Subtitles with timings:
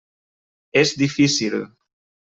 [0.83, 1.63] És difícil.